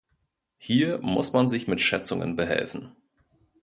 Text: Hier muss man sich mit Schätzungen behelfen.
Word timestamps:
Hier 0.57 0.97
muss 0.97 1.31
man 1.31 1.47
sich 1.47 1.67
mit 1.67 1.79
Schätzungen 1.79 2.35
behelfen. 2.35 2.95